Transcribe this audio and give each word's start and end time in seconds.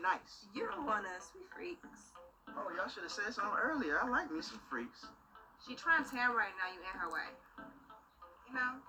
ain't 0.00 0.08
nice. 0.08 0.48
You 0.56 0.64
don't 0.72 0.86
want 0.88 1.04
us. 1.12 1.28
We 1.36 1.44
freaks. 1.52 2.16
Oh, 2.56 2.72
y'all 2.72 2.88
should 2.88 3.04
have 3.04 3.12
said 3.12 3.32
something 3.36 3.60
earlier. 3.60 4.00
I 4.00 4.08
like 4.08 4.32
me 4.32 4.40
some 4.40 4.60
freaks. 4.72 5.04
She 5.60 5.76
trying 5.76 6.04
to 6.04 6.08
tell 6.08 6.32
right 6.32 6.56
now 6.56 6.72
you 6.72 6.80
in 6.80 6.96
her 6.96 7.12
way. 7.12 7.28
You 8.48 8.56
know? 8.56 8.80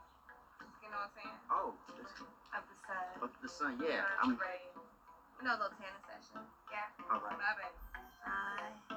You 0.80 0.88
know 0.90 1.04
what 1.04 1.12
I'm 1.12 1.20
saying? 1.20 1.38
Oh, 1.52 1.76
this, 2.00 2.08
Of 2.56 2.64
the 2.64 2.78
sun. 2.88 3.04
look 3.20 3.32
at 3.36 3.42
the 3.44 3.52
sun. 3.52 3.72
Yeah, 3.84 4.08
You're 4.24 4.24
I'm. 4.24 4.40
ready. 4.40 4.64
You 5.40 5.44
know, 5.48 5.58
a 5.58 5.60
little 5.60 5.76
tanning 5.76 6.06
session. 6.08 6.40
Yeah. 6.72 6.88
All 7.12 7.20
right. 7.20 7.36
Bye, 7.36 7.60
baby. 7.60 8.91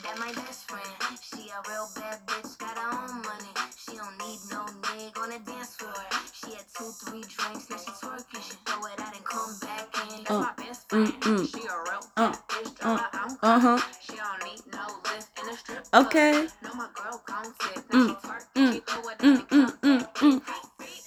That 0.00 0.16
my 0.18 0.32
best 0.32 0.64
friend. 0.70 0.88
She 1.20 1.50
a 1.52 1.60
real 1.68 1.88
bad 1.96 2.18
bitch, 2.26 2.58
got 2.58 2.76
her 2.78 2.90
own 2.96 3.22
money. 3.22 3.52
She 3.76 3.96
don't 3.96 4.16
need 4.24 4.40
no 4.50 4.64
nigga 4.88 5.18
on 5.22 5.30
the 5.30 5.40
dance 5.44 5.76
floor. 5.76 5.92
She 6.32 6.52
had 6.56 6.64
two, 6.76 6.90
three 7.04 7.20
drinks, 7.28 7.68
now 7.70 7.76
she 7.76 7.92
twerking. 8.00 8.42
She 8.42 8.56
throw 8.64 8.84
it 8.86 9.00
out 9.00 9.14
and 9.14 9.24
come 9.24 9.52
back 9.60 9.88
in. 10.08 10.24
That's 10.24 10.30
Uh, 10.30 10.40
my 10.40 10.52
best 10.56 10.88
friend. 10.88 11.12
mm, 11.12 11.20
mm. 11.20 11.44
She 11.52 11.62
a 11.68 11.76
real 11.88 12.04
Uh, 12.16 12.30
bad 12.32 12.38
bitch, 12.48 12.74
draw 12.80 12.96
her 12.96 13.10
own 13.24 13.38
Uh 13.42 13.58
huh. 13.60 13.78
She 14.00 14.16
don't 14.16 14.44
need 14.48 14.62
no 14.72 14.84
lift 15.12 15.30
in 15.40 15.46
the 15.46 15.56
strip. 15.56 15.84
Okay. 15.94 16.48
No, 16.64 16.70
my 16.74 16.88
girl 16.96 17.22
gon' 17.26 17.52
tip. 17.60 17.84
Mm, 17.92 18.06
Now 18.08 18.08
she 18.08 18.28
twerking. 18.28 18.56
mm, 18.56 18.72
She 18.72 18.80
throw 18.80 19.08
it 19.08 19.16
out 19.20 19.20
Mm, 19.22 19.46
mm, 19.48 19.70
mm, 19.82 20.02
mm. 20.14 20.32
in. 20.32 20.42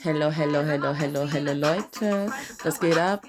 Hello, 0.06 0.30
hello, 0.30 0.64
hello, 0.64 0.94
hello, 0.94 1.26
hello, 1.26 1.54
Leute. 1.54 2.32
Was 2.64 2.78
geht 2.80 2.98
ab? 2.98 3.26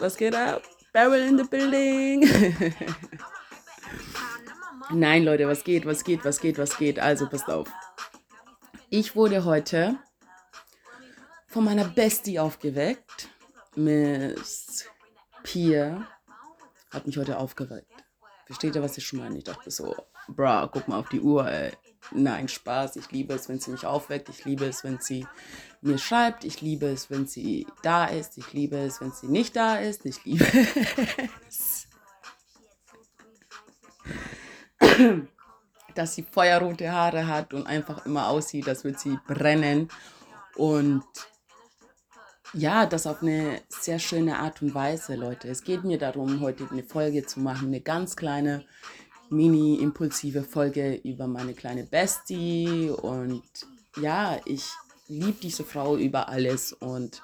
Was 0.00 0.16
geht 0.16 0.34
ab? 0.34 0.62
Barrel 0.92 1.22
in 1.22 1.36
the 1.36 1.44
building. 1.44 2.24
Nein, 4.90 5.24
Leute, 5.24 5.46
was 5.46 5.64
geht, 5.64 5.84
was 5.84 6.02
geht, 6.02 6.24
was 6.24 6.40
geht, 6.40 6.56
was 6.56 6.78
geht? 6.78 6.98
Also, 6.98 7.28
passt 7.28 7.48
auf. 7.50 7.70
Ich 8.88 9.14
wurde 9.14 9.44
heute 9.44 9.98
von 11.46 11.64
meiner 11.64 11.84
Bestie 11.84 12.38
aufgeweckt. 12.38 13.28
Miss 13.74 14.86
Pia 15.42 16.06
hat 16.90 17.06
mich 17.06 17.18
heute 17.18 17.36
aufgeweckt. 17.36 18.04
Versteht 18.46 18.76
ihr, 18.76 18.82
was 18.82 18.96
ich 18.96 19.06
schon 19.06 19.18
meine? 19.18 19.36
Ich 19.36 19.44
dachte 19.44 19.70
so, 19.70 19.94
bra, 20.28 20.66
guck 20.72 20.88
mal 20.88 20.98
auf 20.98 21.10
die 21.10 21.20
Uhr, 21.20 21.46
ey. 21.46 21.72
Nein, 22.12 22.48
Spaß. 22.48 22.96
Ich 22.96 23.10
liebe 23.10 23.34
es, 23.34 23.50
wenn 23.50 23.60
sie 23.60 23.70
mich 23.70 23.84
aufweckt. 23.84 24.30
Ich 24.30 24.46
liebe 24.46 24.64
es, 24.64 24.84
wenn 24.84 24.98
sie 25.00 25.26
mir 25.82 25.98
schreibt. 25.98 26.44
Ich 26.44 26.62
liebe 26.62 26.86
es, 26.86 27.10
wenn 27.10 27.26
sie 27.26 27.66
da 27.82 28.06
ist. 28.06 28.38
Ich 28.38 28.54
liebe 28.54 28.78
es, 28.78 29.02
wenn 29.02 29.12
sie 29.12 29.26
nicht 29.26 29.54
da 29.54 29.76
ist. 29.76 30.06
Ich 30.06 30.24
liebe 30.24 30.46
es, 31.48 31.88
dass 35.94 36.14
sie 36.14 36.22
feuerrote 36.22 36.92
Haare 36.92 37.26
hat 37.26 37.54
und 37.54 37.66
einfach 37.66 38.06
immer 38.06 38.28
aussieht, 38.28 38.68
als 38.68 38.84
würde 38.84 38.98
sie 38.98 39.18
brennen. 39.26 39.88
Und 40.56 41.04
ja, 42.54 42.86
das 42.86 43.06
auf 43.06 43.22
eine 43.22 43.60
sehr 43.68 43.98
schöne 43.98 44.38
Art 44.38 44.62
und 44.62 44.74
Weise, 44.74 45.16
Leute. 45.16 45.48
Es 45.48 45.64
geht 45.64 45.84
mir 45.84 45.98
darum, 45.98 46.40
heute 46.40 46.68
eine 46.70 46.82
Folge 46.82 47.26
zu 47.26 47.40
machen, 47.40 47.68
eine 47.68 47.80
ganz 47.80 48.16
kleine, 48.16 48.64
mini-impulsive 49.30 50.42
Folge 50.42 50.94
über 51.04 51.26
meine 51.26 51.54
kleine 51.54 51.84
Bestie. 51.84 52.90
Und 52.90 53.42
ja, 54.00 54.38
ich 54.46 54.64
liebe 55.08 55.38
diese 55.42 55.64
Frau 55.64 55.96
über 55.96 56.28
alles 56.28 56.72
und 56.72 57.22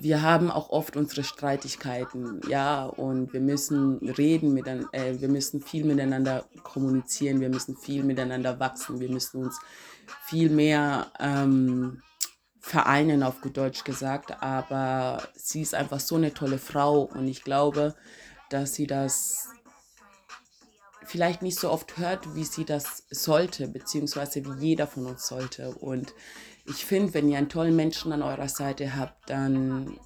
wir 0.00 0.22
haben 0.22 0.50
auch 0.50 0.70
oft 0.70 0.96
unsere 0.96 1.24
Streitigkeiten, 1.24 2.40
ja, 2.48 2.84
und 2.84 3.32
wir 3.32 3.40
müssen 3.40 3.98
reden, 4.10 4.54
miteinander, 4.54 4.88
äh, 4.92 5.20
wir 5.20 5.28
müssen 5.28 5.60
viel 5.60 5.84
miteinander 5.84 6.44
kommunizieren, 6.62 7.40
wir 7.40 7.48
müssen 7.48 7.76
viel 7.76 8.04
miteinander 8.04 8.60
wachsen, 8.60 9.00
wir 9.00 9.10
müssen 9.10 9.44
uns 9.44 9.58
viel 10.24 10.50
mehr 10.50 11.12
ähm, 11.18 12.02
vereinen, 12.60 13.22
auf 13.22 13.40
gut 13.40 13.56
Deutsch 13.56 13.84
gesagt. 13.84 14.42
Aber 14.42 15.22
sie 15.34 15.62
ist 15.62 15.74
einfach 15.74 16.00
so 16.00 16.16
eine 16.16 16.32
tolle 16.34 16.58
Frau 16.58 17.02
und 17.02 17.26
ich 17.28 17.42
glaube, 17.42 17.94
dass 18.50 18.74
sie 18.74 18.86
das 18.86 19.48
vielleicht 21.04 21.42
nicht 21.42 21.58
so 21.58 21.70
oft 21.70 21.96
hört, 21.96 22.34
wie 22.34 22.44
sie 22.44 22.64
das 22.64 23.04
sollte, 23.10 23.66
beziehungsweise 23.68 24.44
wie 24.44 24.68
jeder 24.68 24.86
von 24.86 25.06
uns 25.06 25.26
sollte. 25.26 25.70
Und 25.70 26.14
ich 26.68 26.84
finde, 26.84 27.14
wenn 27.14 27.28
ihr 27.28 27.38
einen 27.38 27.48
tollen 27.48 27.76
Menschen 27.76 28.12
an 28.12 28.22
eurer 28.22 28.48
Seite 28.48 28.96
habt, 28.96 29.30
dann 29.30 29.98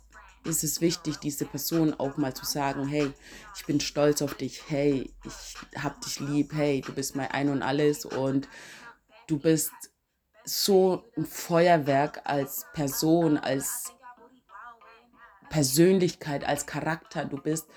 ist 0.45 0.65
es 0.65 0.81
wichtig, 0.81 1.19
diese 1.19 1.45
Person 1.45 1.95
auch 1.95 2.17
mal 2.17 2.35
zu 2.35 2.45
sagen, 2.45 2.87
hey, 2.87 3.13
ich 3.57 3.65
bin 3.67 3.81
stolz 3.81 4.23
auf 4.23 4.35
dich, 4.35 4.63
hey, 4.69 5.13
ich 5.25 5.83
hab 5.83 6.01
dich 6.01 6.21
lieb, 6.21 6.53
hey, 6.55 6.81
du 6.81 6.93
bist 6.93 7.15
mein 7.15 7.31
Ein 7.31 7.49
und 7.49 7.63
Alles 7.63 8.05
und 8.05 8.49
du 9.29 9.39
bist 9.39 9.73
so 10.45 11.05
ein 11.17 11.27
Feuerwerk 11.27 12.23
als 12.25 12.67
Person, 12.73 13.39
als 13.39 13.93
Persönlichkeit, 15.49 16.45
als 16.45 16.67
Charakter. 16.67 17.25
Du 17.25 17.37
bist, 17.37 17.69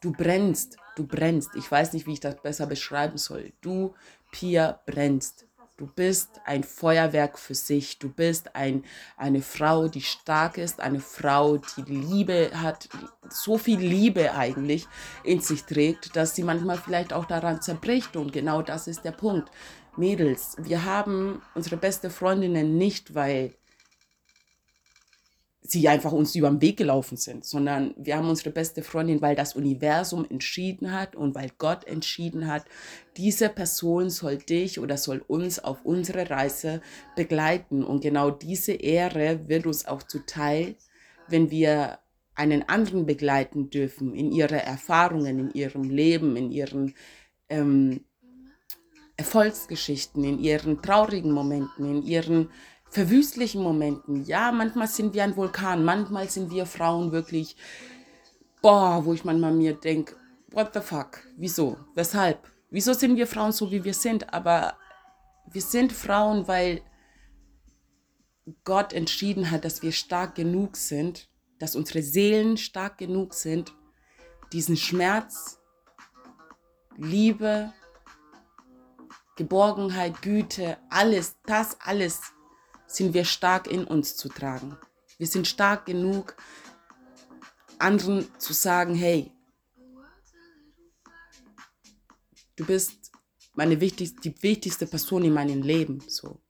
du 0.00 0.12
brennst, 0.12 0.76
du 0.96 1.06
brennst. 1.06 1.50
Ich 1.56 1.70
weiß 1.70 1.92
nicht, 1.92 2.06
wie 2.06 2.14
ich 2.14 2.20
das 2.20 2.40
besser 2.40 2.66
beschreiben 2.66 3.18
soll. 3.18 3.52
Du, 3.60 3.94
Pia, 4.30 4.80
brennst. 4.86 5.46
Du 5.76 5.88
bist 5.88 6.40
ein 6.44 6.62
Feuerwerk 6.62 7.36
für 7.36 7.56
sich. 7.56 7.98
Du 7.98 8.08
bist 8.08 8.54
ein, 8.54 8.84
eine 9.16 9.42
Frau, 9.42 9.88
die 9.88 10.02
stark 10.02 10.56
ist, 10.56 10.80
eine 10.80 11.00
Frau, 11.00 11.56
die 11.56 11.82
Liebe 11.82 12.52
hat, 12.54 12.88
so 13.28 13.58
viel 13.58 13.80
Liebe 13.80 14.34
eigentlich 14.34 14.86
in 15.24 15.40
sich 15.40 15.64
trägt, 15.64 16.14
dass 16.14 16.36
sie 16.36 16.44
manchmal 16.44 16.78
vielleicht 16.78 17.12
auch 17.12 17.24
daran 17.24 17.60
zerbricht. 17.60 18.14
Und 18.14 18.32
genau 18.32 18.62
das 18.62 18.86
ist 18.86 19.04
der 19.04 19.10
Punkt. 19.10 19.50
Mädels, 19.96 20.56
wir 20.58 20.84
haben 20.84 21.42
unsere 21.56 21.76
beste 21.76 22.08
Freundinnen 22.08 22.78
nicht, 22.78 23.16
weil 23.16 23.54
sie 25.66 25.88
einfach 25.88 26.12
uns 26.12 26.34
über 26.34 26.50
den 26.50 26.60
Weg 26.60 26.76
gelaufen 26.76 27.16
sind, 27.16 27.46
sondern 27.46 27.94
wir 27.96 28.16
haben 28.16 28.28
unsere 28.28 28.50
beste 28.50 28.82
Freundin, 28.82 29.22
weil 29.22 29.34
das 29.34 29.56
Universum 29.56 30.26
entschieden 30.28 30.92
hat 30.92 31.16
und 31.16 31.34
weil 31.34 31.50
Gott 31.56 31.86
entschieden 31.86 32.46
hat, 32.46 32.66
diese 33.16 33.48
Person 33.48 34.10
soll 34.10 34.36
dich 34.36 34.78
oder 34.78 34.98
soll 34.98 35.24
uns 35.26 35.58
auf 35.58 35.82
unsere 35.82 36.28
Reise 36.28 36.82
begleiten. 37.16 37.82
Und 37.82 38.02
genau 38.02 38.30
diese 38.30 38.72
Ehre 38.72 39.48
wird 39.48 39.66
uns 39.66 39.86
auch 39.86 40.02
zuteil, 40.02 40.76
wenn 41.28 41.50
wir 41.50 41.98
einen 42.34 42.68
anderen 42.68 43.06
begleiten 43.06 43.70
dürfen 43.70 44.14
in 44.14 44.32
ihre 44.32 44.62
Erfahrungen, 44.62 45.38
in 45.38 45.50
ihrem 45.54 45.88
Leben, 45.88 46.36
in 46.36 46.50
ihren 46.50 46.94
ähm, 47.48 48.04
Erfolgsgeschichten, 49.16 50.24
in 50.24 50.38
ihren 50.40 50.82
traurigen 50.82 51.32
Momenten, 51.32 51.86
in 51.86 52.02
ihren 52.02 52.50
verwüstlichen 52.94 53.60
Momenten. 53.60 54.24
Ja, 54.24 54.52
manchmal 54.52 54.86
sind 54.86 55.14
wir 55.14 55.24
ein 55.24 55.36
Vulkan, 55.36 55.84
manchmal 55.84 56.30
sind 56.30 56.52
wir 56.52 56.64
Frauen 56.64 57.10
wirklich, 57.10 57.56
boah, 58.62 59.04
wo 59.04 59.12
ich 59.12 59.24
manchmal 59.24 59.52
mir 59.52 59.74
denke, 59.74 60.14
what 60.52 60.72
the 60.72 60.80
fuck, 60.80 61.18
wieso, 61.36 61.76
weshalb, 61.94 62.48
wieso 62.70 62.92
sind 62.92 63.16
wir 63.16 63.26
Frauen 63.26 63.50
so, 63.50 63.72
wie 63.72 63.82
wir 63.82 63.94
sind, 63.94 64.32
aber 64.32 64.78
wir 65.50 65.60
sind 65.60 65.92
Frauen, 65.92 66.46
weil 66.46 66.82
Gott 68.62 68.92
entschieden 68.92 69.50
hat, 69.50 69.64
dass 69.64 69.82
wir 69.82 69.90
stark 69.90 70.36
genug 70.36 70.76
sind, 70.76 71.28
dass 71.58 71.74
unsere 71.74 72.02
Seelen 72.02 72.56
stark 72.56 72.98
genug 72.98 73.34
sind, 73.34 73.74
diesen 74.52 74.76
Schmerz, 74.76 75.58
Liebe, 76.96 77.72
Geborgenheit, 79.34 80.22
Güte, 80.22 80.78
alles, 80.90 81.36
das 81.44 81.76
alles 81.80 82.20
sind 82.86 83.14
wir 83.14 83.24
stark 83.24 83.66
in 83.66 83.84
uns 83.84 84.16
zu 84.16 84.28
tragen. 84.28 84.76
Wir 85.18 85.26
sind 85.26 85.46
stark 85.46 85.86
genug, 85.86 86.36
anderen 87.78 88.26
zu 88.38 88.52
sagen, 88.52 88.94
hey, 88.94 89.32
du 92.56 92.64
bist 92.64 93.12
meine 93.54 93.80
wichtigste, 93.80 94.20
die 94.20 94.42
wichtigste 94.42 94.86
Person 94.86 95.24
in 95.24 95.32
meinem 95.32 95.62
Leben. 95.62 96.02
So. 96.08 96.40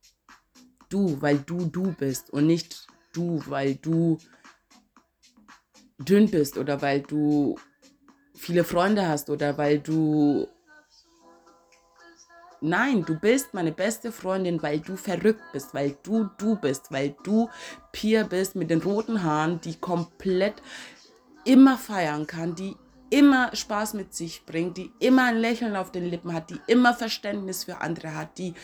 Du, 0.89 1.21
weil 1.21 1.39
du 1.39 1.65
du 1.65 1.93
bist 1.93 2.29
und 2.29 2.47
nicht 2.47 2.87
du, 3.13 3.41
weil 3.47 3.75
du 3.75 4.17
dünn 5.99 6.29
bist 6.29 6.57
oder 6.57 6.81
weil 6.81 7.01
du 7.01 7.57
viele 8.35 8.63
Freunde 8.63 9.07
hast 9.07 9.29
oder 9.29 9.57
weil 9.57 9.79
du 9.79 10.47
Nein, 12.65 13.05
du 13.05 13.13
bist 13.13 13.53
meine 13.53 13.71
beste 13.71 14.11
Freundin, 14.11 14.63
weil 14.63 14.79
du 14.79 14.95
verrückt 14.95 15.43
bist, 15.53 15.75
weil 15.75 15.97
du 16.01 16.31
du 16.39 16.55
bist, 16.55 16.91
weil 16.91 17.15
du 17.23 17.47
Pia 17.91 18.23
bist 18.23 18.55
mit 18.55 18.71
den 18.71 18.81
roten 18.81 19.21
Haaren, 19.21 19.61
die 19.61 19.75
komplett 19.75 20.55
immer 21.43 21.77
feiern 21.77 22.25
kann, 22.25 22.55
die 22.55 22.75
immer 23.11 23.55
Spaß 23.55 23.93
mit 23.93 24.15
sich 24.15 24.47
bringt, 24.47 24.77
die 24.77 24.91
immer 24.97 25.25
ein 25.25 25.37
Lächeln 25.37 25.75
auf 25.75 25.91
den 25.91 26.05
Lippen 26.05 26.33
hat, 26.33 26.49
die 26.49 26.59
immer 26.65 26.95
Verständnis 26.95 27.65
für 27.65 27.81
andere 27.81 28.15
hat, 28.15 28.39
die 28.39 28.55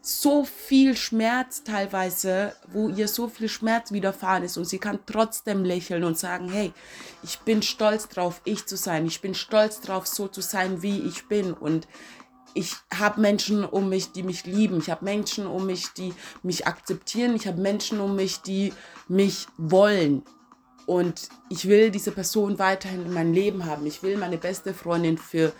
so 0.00 0.44
viel 0.44 0.96
Schmerz 0.96 1.64
teilweise, 1.64 2.54
wo 2.68 2.88
ihr 2.88 3.08
so 3.08 3.26
viel 3.26 3.48
Schmerz 3.48 3.90
widerfahren 3.90 4.44
ist 4.44 4.56
und 4.58 4.64
sie 4.64 4.78
kann 4.78 5.00
trotzdem 5.06 5.64
lächeln 5.64 6.04
und 6.04 6.16
sagen, 6.16 6.48
hey, 6.48 6.72
ich 7.24 7.40
bin 7.40 7.62
stolz 7.62 8.08
drauf, 8.08 8.42
ich 8.44 8.64
zu 8.66 8.76
sein, 8.76 9.06
ich 9.06 9.20
bin 9.20 9.34
stolz 9.34 9.80
drauf, 9.80 10.06
so 10.06 10.28
zu 10.28 10.40
sein, 10.40 10.82
wie 10.82 11.00
ich 11.00 11.26
bin. 11.26 11.52
Und 11.52 11.88
ich 12.54 12.74
habe 12.94 13.20
Menschen 13.20 13.64
um 13.64 13.88
mich, 13.88 14.12
die 14.12 14.22
mich 14.22 14.44
lieben. 14.44 14.78
Ich 14.78 14.90
habe 14.90 15.04
Menschen 15.04 15.46
um 15.46 15.66
mich, 15.66 15.88
die 15.96 16.12
mich 16.42 16.66
akzeptieren. 16.66 17.34
Ich 17.34 17.46
habe 17.46 17.60
Menschen 17.60 18.00
um 18.00 18.16
mich, 18.16 18.42
die 18.42 18.72
mich 19.08 19.46
wollen. 19.56 20.22
Und 20.86 21.28
ich 21.48 21.68
will 21.68 21.90
diese 21.90 22.10
Person 22.10 22.58
weiterhin 22.58 23.06
in 23.06 23.12
meinem 23.12 23.32
Leben 23.32 23.66
haben. 23.66 23.86
Ich 23.86 24.02
will 24.02 24.16
meine 24.16 24.38
beste 24.38 24.74
Freundin 24.74 25.18
für 25.18 25.52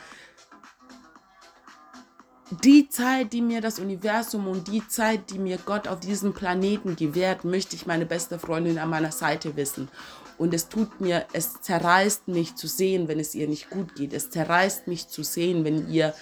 die 2.64 2.88
Zeit, 2.88 3.32
die 3.32 3.42
mir 3.42 3.60
das 3.60 3.78
Universum 3.78 4.48
und 4.48 4.66
die 4.66 4.86
Zeit, 4.88 5.30
die 5.30 5.38
mir 5.38 5.58
Gott 5.58 5.86
auf 5.86 6.00
diesem 6.00 6.34
Planeten 6.34 6.96
gewährt, 6.96 7.44
möchte 7.44 7.76
ich 7.76 7.86
meine 7.86 8.06
beste 8.06 8.40
Freundin 8.40 8.78
an 8.78 8.90
meiner 8.90 9.12
Seite 9.12 9.54
wissen. 9.54 9.88
Und 10.36 10.52
es 10.54 10.68
tut 10.68 11.00
mir, 11.00 11.26
es 11.32 11.60
zerreißt 11.60 12.26
mich 12.28 12.56
zu 12.56 12.66
sehen, 12.66 13.06
wenn 13.06 13.20
es 13.20 13.34
ihr 13.34 13.46
nicht 13.46 13.70
gut 13.70 13.94
geht. 13.94 14.12
Es 14.12 14.30
zerreißt 14.30 14.88
mich 14.88 15.06
zu 15.06 15.22
sehen, 15.22 15.64
wenn 15.64 15.88
ihr 15.90 16.14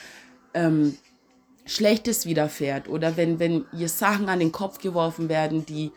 ähm, 0.54 0.96
Schlechtes 1.66 2.24
widerfährt 2.24 2.88
oder 2.88 3.16
wenn, 3.16 3.38
wenn 3.38 3.66
ihr 3.72 3.88
Sachen 3.88 4.28
an 4.28 4.38
den 4.38 4.52
Kopf 4.52 4.78
geworfen 4.78 5.28
werden, 5.28 5.66
die 5.66 5.92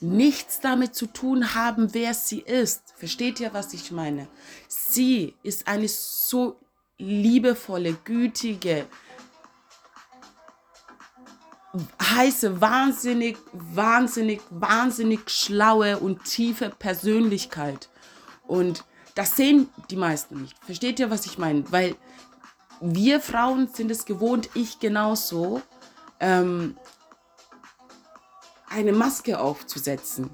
nichts 0.00 0.60
damit 0.60 0.94
zu 0.94 1.06
tun 1.06 1.54
haben, 1.54 1.94
wer 1.94 2.14
sie 2.14 2.40
ist. 2.40 2.94
Versteht 2.96 3.40
ihr, 3.40 3.52
was 3.52 3.72
ich 3.74 3.92
meine? 3.92 4.28
Sie 4.68 5.34
ist 5.42 5.68
eine 5.68 5.88
so 5.88 6.58
liebevolle, 6.98 7.94
gütige, 8.04 8.86
heiße, 12.02 12.60
wahnsinnig, 12.60 13.38
wahnsinnig, 13.52 14.40
wahnsinnig 14.50 15.30
schlaue 15.30 15.98
und 15.98 16.24
tiefe 16.24 16.70
Persönlichkeit. 16.70 17.88
Und 18.46 18.84
das 19.14 19.36
sehen 19.36 19.68
die 19.90 19.96
meisten 19.96 20.42
nicht. 20.42 20.56
Versteht 20.64 20.98
ihr, 20.98 21.10
was 21.10 21.26
ich 21.26 21.38
meine? 21.38 21.64
Weil 21.70 21.94
wir 22.80 23.20
Frauen 23.20 23.68
sind 23.68 23.90
es 23.90 24.04
gewohnt, 24.04 24.50
ich 24.54 24.80
genauso, 24.80 25.62
ähm, 26.18 26.76
eine 28.68 28.92
Maske 28.92 29.38
aufzusetzen. 29.40 30.30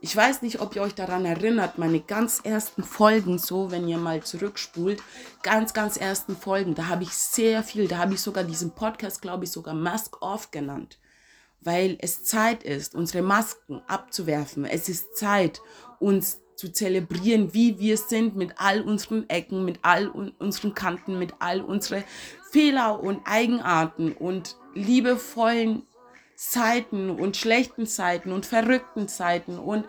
Ich 0.00 0.14
weiß 0.14 0.42
nicht, 0.42 0.60
ob 0.60 0.76
ihr 0.76 0.82
euch 0.82 0.94
daran 0.94 1.24
erinnert, 1.24 1.78
meine 1.78 1.98
ganz 1.98 2.40
ersten 2.44 2.84
Folgen, 2.84 3.38
so 3.38 3.70
wenn 3.70 3.88
ihr 3.88 3.96
mal 3.96 4.22
zurückspult, 4.22 5.02
ganz, 5.42 5.72
ganz 5.72 5.96
ersten 5.96 6.36
Folgen, 6.36 6.74
da 6.74 6.88
habe 6.88 7.04
ich 7.04 7.14
sehr 7.14 7.62
viel, 7.62 7.88
da 7.88 7.98
habe 7.98 8.12
ich 8.12 8.20
sogar 8.20 8.44
diesen 8.44 8.72
Podcast, 8.72 9.22
glaube 9.22 9.44
ich, 9.44 9.50
sogar 9.50 9.72
Mask 9.72 10.20
Off 10.20 10.50
genannt, 10.50 10.98
weil 11.62 11.96
es 12.00 12.22
Zeit 12.22 12.62
ist, 12.62 12.94
unsere 12.94 13.22
Masken 13.22 13.80
abzuwerfen. 13.86 14.66
Es 14.66 14.90
ist 14.90 15.16
Zeit, 15.16 15.62
uns 16.00 16.40
zu 16.56 16.72
zelebrieren, 16.72 17.54
wie 17.54 17.78
wir 17.78 17.96
sind, 17.96 18.36
mit 18.36 18.54
all 18.56 18.80
unseren 18.80 19.28
Ecken, 19.28 19.64
mit 19.64 19.78
all 19.82 20.08
unseren 20.08 20.74
Kanten, 20.74 21.18
mit 21.18 21.34
all 21.38 21.60
unseren 21.60 22.04
Fehler 22.50 23.02
und 23.02 23.20
Eigenarten 23.24 24.12
und 24.12 24.56
liebevollen 24.74 25.82
Zeiten 26.36 27.10
und 27.10 27.36
schlechten 27.36 27.86
Zeiten 27.86 28.32
und 28.32 28.46
verrückten 28.46 29.08
Zeiten 29.08 29.58
und 29.58 29.84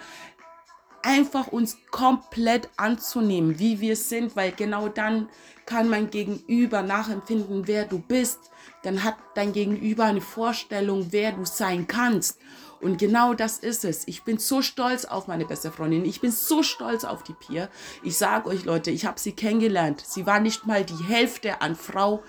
einfach 1.06 1.48
uns 1.48 1.78
komplett 1.92 2.70
anzunehmen, 2.78 3.60
wie 3.60 3.80
wir 3.80 3.96
sind, 3.96 4.36
weil 4.36 4.52
genau 4.52 4.88
dann 4.90 5.30
kann 5.66 5.90
mein 5.90 6.10
Gegenüber 6.10 6.82
nachempfinden, 6.82 7.68
wer 7.68 7.86
du 7.86 8.00
bist. 8.00 8.52
Dann 8.84 9.04
hat 9.04 9.16
dein 9.36 9.54
Gegenüber 9.54 10.06
eine 10.06 10.22
Vorstellung, 10.22 11.08
wer 11.12 11.32
du 11.32 11.46
sein 11.46 11.88
kannst. 11.88 12.40
Und 12.82 12.98
genau 12.98 13.34
das 13.34 13.58
ist 13.58 13.86
es. 13.86 14.08
Ich 14.08 14.24
bin 14.24 14.38
so 14.38 14.62
stolz 14.62 15.06
auf 15.06 15.28
meine 15.28 15.46
beste 15.46 15.72
Freundin. 15.72 16.06
Ich 16.06 16.22
bin 16.22 16.32
so 16.32 16.64
stolz 16.64 17.04
auf 17.04 17.24
die 17.24 17.34
Pia. 17.34 17.70
Ich 18.04 18.18
sage 18.18 18.50
euch, 18.50 18.66
Leute, 18.66 18.92
ich 18.92 19.06
habe 19.06 19.20
sie 19.20 19.32
kennengelernt. 19.32 20.04
Sie 20.06 20.26
war 20.26 20.40
nicht 20.40 20.66
mal 20.66 20.84
die 20.84 21.04
Hälfte 21.04 21.62
an 21.62 21.76
Frau, 21.76 22.24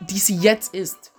die 0.00 0.18
sie 0.18 0.36
jetzt 0.36 0.74
ist. 0.74 1.12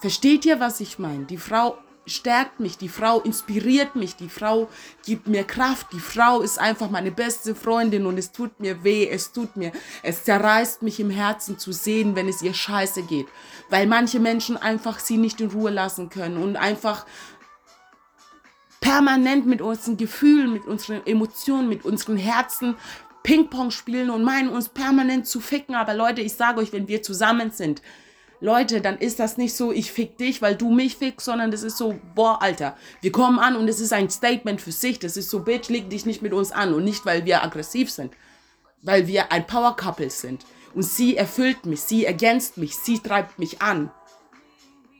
Versteht 0.00 0.44
ihr, 0.44 0.60
was 0.60 0.80
ich 0.80 0.98
meine? 0.98 1.24
Die 1.24 1.38
Frau 1.38 1.78
stärkt 2.06 2.60
mich, 2.60 2.78
die 2.78 2.88
Frau 2.88 3.20
inspiriert 3.20 3.94
mich, 3.94 4.16
die 4.16 4.28
Frau 4.28 4.68
gibt 5.04 5.28
mir 5.28 5.44
Kraft, 5.44 5.88
die 5.92 6.00
Frau 6.00 6.40
ist 6.40 6.58
einfach 6.58 6.90
meine 6.90 7.12
beste 7.12 7.54
Freundin 7.54 8.06
und 8.06 8.18
es 8.18 8.32
tut 8.32 8.58
mir 8.60 8.82
weh, 8.84 9.08
es 9.08 9.32
tut 9.32 9.56
mir, 9.56 9.72
es 10.02 10.24
zerreißt 10.24 10.82
mich 10.82 10.98
im 11.00 11.10
Herzen 11.10 11.58
zu 11.58 11.72
sehen, 11.72 12.16
wenn 12.16 12.28
es 12.28 12.42
ihr 12.42 12.54
scheiße 12.54 13.02
geht, 13.02 13.26
weil 13.70 13.86
manche 13.86 14.20
Menschen 14.20 14.56
einfach 14.56 14.98
sie 14.98 15.16
nicht 15.16 15.40
in 15.40 15.50
Ruhe 15.50 15.70
lassen 15.70 16.08
können 16.08 16.36
und 16.36 16.56
einfach 16.56 17.06
permanent 18.80 19.46
mit 19.46 19.62
unseren 19.62 19.96
Gefühlen, 19.96 20.52
mit 20.52 20.66
unseren 20.66 21.06
Emotionen, 21.06 21.68
mit 21.68 21.84
unseren 21.84 22.16
Herzen 22.16 22.76
Ping-Pong 23.22 23.70
spielen 23.70 24.10
und 24.10 24.24
meinen 24.24 24.48
uns 24.48 24.68
permanent 24.68 25.26
zu 25.26 25.40
ficken, 25.40 25.76
aber 25.76 25.94
Leute, 25.94 26.20
ich 26.20 26.34
sage 26.34 26.60
euch, 26.60 26.72
wenn 26.72 26.88
wir 26.88 27.02
zusammen 27.02 27.52
sind, 27.52 27.80
Leute, 28.42 28.80
dann 28.80 28.98
ist 28.98 29.20
das 29.20 29.36
nicht 29.36 29.54
so, 29.54 29.70
ich 29.70 29.92
fick 29.92 30.18
dich, 30.18 30.42
weil 30.42 30.56
du 30.56 30.72
mich 30.72 30.96
fickst, 30.96 31.26
sondern 31.26 31.52
das 31.52 31.62
ist 31.62 31.76
so, 31.76 31.94
boah, 32.16 32.42
Alter, 32.42 32.76
wir 33.00 33.12
kommen 33.12 33.38
an 33.38 33.54
und 33.54 33.68
es 33.68 33.78
ist 33.78 33.92
ein 33.92 34.10
Statement 34.10 34.60
für 34.60 34.72
sich. 34.72 34.98
Das 34.98 35.16
ist 35.16 35.30
so, 35.30 35.44
Bitch, 35.44 35.68
leg 35.68 35.88
dich 35.90 36.06
nicht 36.06 36.22
mit 36.22 36.32
uns 36.32 36.50
an 36.50 36.74
und 36.74 36.82
nicht, 36.82 37.06
weil 37.06 37.24
wir 37.24 37.44
aggressiv 37.44 37.88
sind, 37.88 38.12
weil 38.82 39.06
wir 39.06 39.30
ein 39.30 39.46
Power 39.46 39.76
Couple 39.76 40.10
sind. 40.10 40.44
Und 40.74 40.82
sie 40.82 41.16
erfüllt 41.16 41.66
mich, 41.66 41.82
sie 41.82 42.04
ergänzt 42.04 42.56
mich, 42.56 42.76
sie 42.76 42.98
treibt 42.98 43.38
mich 43.38 43.62
an. 43.62 43.92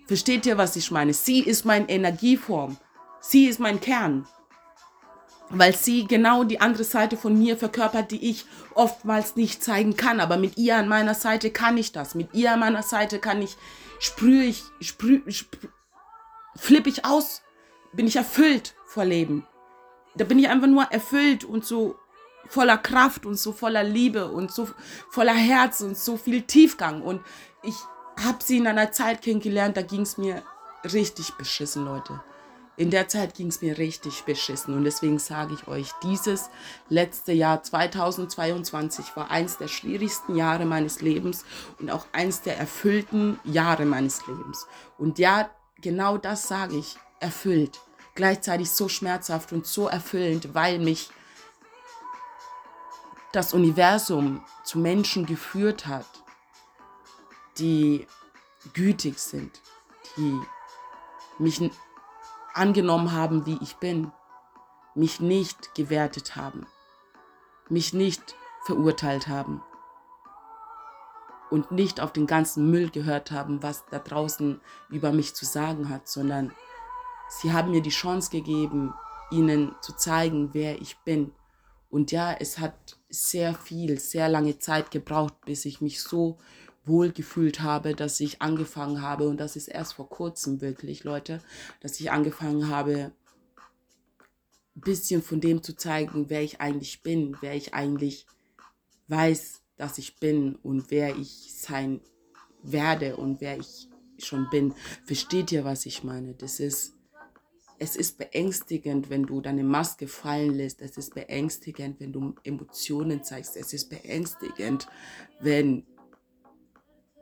Versteht 0.06 0.46
ihr, 0.46 0.56
was 0.56 0.76
ich 0.76 0.92
meine? 0.92 1.12
Sie 1.12 1.40
ist 1.40 1.64
meine 1.64 1.88
Energieform. 1.88 2.76
Sie 3.20 3.46
ist 3.46 3.58
mein 3.58 3.80
Kern 3.80 4.24
weil 5.52 5.74
sie 5.74 6.06
genau 6.06 6.44
die 6.44 6.60
andere 6.60 6.84
Seite 6.84 7.16
von 7.16 7.38
mir 7.38 7.56
verkörpert, 7.56 8.10
die 8.10 8.30
ich 8.30 8.46
oftmals 8.74 9.36
nicht 9.36 9.62
zeigen 9.62 9.96
kann. 9.96 10.18
Aber 10.20 10.36
mit 10.38 10.56
ihr 10.56 10.76
an 10.76 10.88
meiner 10.88 11.14
Seite 11.14 11.50
kann 11.50 11.76
ich 11.76 11.92
das. 11.92 12.14
Mit 12.14 12.34
ihr 12.34 12.52
an 12.52 12.60
meiner 12.60 12.82
Seite 12.82 13.18
kann 13.18 13.42
ich, 13.42 13.56
sprühe 13.98 14.44
ich, 14.44 14.64
sprühe, 14.80 15.22
sprüh, 15.30 15.68
flippe 16.56 16.88
ich 16.88 17.04
aus, 17.04 17.42
bin 17.92 18.06
ich 18.06 18.16
erfüllt 18.16 18.74
vor 18.86 19.04
Leben. 19.04 19.46
Da 20.14 20.24
bin 20.24 20.38
ich 20.38 20.48
einfach 20.48 20.68
nur 20.68 20.84
erfüllt 20.84 21.44
und 21.44 21.64
so 21.64 21.96
voller 22.48 22.78
Kraft 22.78 23.24
und 23.26 23.38
so 23.38 23.52
voller 23.52 23.84
Liebe 23.84 24.30
und 24.30 24.50
so 24.50 24.68
voller 25.10 25.34
Herz 25.34 25.80
und 25.82 25.96
so 25.96 26.16
viel 26.16 26.42
Tiefgang. 26.42 27.02
Und 27.02 27.20
ich 27.62 27.76
habe 28.22 28.38
sie 28.42 28.58
in 28.58 28.66
einer 28.66 28.92
Zeit 28.92 29.22
kennengelernt, 29.22 29.76
da 29.76 29.82
ging 29.82 30.02
es 30.02 30.18
mir 30.18 30.42
richtig 30.84 31.32
beschissen, 31.32 31.84
Leute 31.84 32.20
in 32.76 32.90
der 32.90 33.08
Zeit 33.08 33.34
ging 33.34 33.48
es 33.48 33.60
mir 33.60 33.76
richtig 33.76 34.22
beschissen 34.24 34.74
und 34.74 34.84
deswegen 34.84 35.18
sage 35.18 35.54
ich 35.54 35.68
euch, 35.68 35.90
dieses 36.02 36.48
letzte 36.88 37.32
Jahr 37.32 37.62
2022 37.62 39.14
war 39.14 39.30
eins 39.30 39.58
der 39.58 39.68
schwierigsten 39.68 40.36
Jahre 40.36 40.64
meines 40.64 41.02
Lebens 41.02 41.44
und 41.78 41.90
auch 41.90 42.06
eins 42.12 42.40
der 42.40 42.56
erfüllten 42.56 43.38
Jahre 43.44 43.84
meines 43.84 44.26
Lebens. 44.26 44.66
Und 44.96 45.18
ja, 45.18 45.50
genau 45.82 46.16
das 46.16 46.48
sage 46.48 46.76
ich, 46.76 46.96
erfüllt. 47.20 47.80
Gleichzeitig 48.14 48.70
so 48.70 48.88
schmerzhaft 48.88 49.52
und 49.52 49.66
so 49.66 49.86
erfüllend, 49.86 50.54
weil 50.54 50.78
mich 50.78 51.10
das 53.32 53.54
Universum 53.54 54.44
zu 54.64 54.78
Menschen 54.78 55.26
geführt 55.26 55.86
hat, 55.86 56.06
die 57.58 58.06
gütig 58.72 59.18
sind, 59.18 59.60
die 60.16 60.38
mich 61.38 61.60
angenommen 62.54 63.12
haben, 63.12 63.46
wie 63.46 63.58
ich 63.60 63.76
bin, 63.76 64.12
mich 64.94 65.20
nicht 65.20 65.74
gewertet 65.74 66.36
haben, 66.36 66.66
mich 67.68 67.92
nicht 67.92 68.34
verurteilt 68.64 69.28
haben. 69.28 69.62
Und 71.50 71.70
nicht 71.70 72.00
auf 72.00 72.12
den 72.12 72.26
ganzen 72.26 72.70
Müll 72.70 72.88
gehört 72.88 73.30
haben, 73.30 73.62
was 73.62 73.84
da 73.90 73.98
draußen 73.98 74.60
über 74.88 75.12
mich 75.12 75.34
zu 75.34 75.44
sagen 75.44 75.90
hat, 75.90 76.08
sondern 76.08 76.52
sie 77.28 77.52
haben 77.52 77.70
mir 77.70 77.82
die 77.82 77.90
Chance 77.90 78.30
gegeben, 78.30 78.94
ihnen 79.30 79.74
zu 79.82 79.94
zeigen, 79.94 80.54
wer 80.54 80.80
ich 80.80 80.98
bin. 81.00 81.32
Und 81.90 82.10
ja, 82.10 82.32
es 82.32 82.58
hat 82.58 82.96
sehr 83.10 83.52
viel, 83.54 83.98
sehr 83.98 84.30
lange 84.30 84.58
Zeit 84.58 84.90
gebraucht, 84.90 85.34
bis 85.44 85.66
ich 85.66 85.82
mich 85.82 86.02
so 86.02 86.38
wohlgefühlt 86.84 87.60
habe, 87.60 87.94
dass 87.94 88.20
ich 88.20 88.42
angefangen 88.42 89.02
habe, 89.02 89.28
und 89.28 89.38
das 89.38 89.56
ist 89.56 89.68
erst 89.68 89.94
vor 89.94 90.08
kurzem 90.08 90.60
wirklich, 90.60 91.04
Leute, 91.04 91.40
dass 91.80 92.00
ich 92.00 92.10
angefangen 92.10 92.68
habe, 92.68 93.12
ein 94.74 94.80
bisschen 94.80 95.22
von 95.22 95.40
dem 95.40 95.62
zu 95.62 95.76
zeigen, 95.76 96.28
wer 96.28 96.42
ich 96.42 96.60
eigentlich 96.60 97.02
bin, 97.02 97.36
wer 97.40 97.54
ich 97.54 97.74
eigentlich 97.74 98.26
weiß, 99.08 99.60
dass 99.76 99.98
ich 99.98 100.16
bin 100.16 100.56
und 100.56 100.90
wer 100.90 101.16
ich 101.16 101.52
sein 101.54 102.00
werde 102.62 103.16
und 103.16 103.40
wer 103.40 103.58
ich 103.58 103.88
schon 104.18 104.48
bin. 104.50 104.74
Versteht 105.04 105.52
ihr, 105.52 105.64
was 105.64 105.86
ich 105.86 106.04
meine? 106.04 106.34
Das 106.34 106.60
ist, 106.60 106.94
es 107.78 107.96
ist 107.96 108.18
beängstigend, 108.18 109.10
wenn 109.10 109.24
du 109.24 109.40
deine 109.40 109.64
Maske 109.64 110.06
fallen 110.06 110.54
lässt. 110.54 110.80
Es 110.80 110.96
ist 110.96 111.14
beängstigend, 111.14 112.00
wenn 112.00 112.12
du 112.12 112.34
Emotionen 112.44 113.24
zeigst. 113.24 113.56
Es 113.56 113.72
ist 113.72 113.90
beängstigend, 113.90 114.86
wenn 115.40 115.84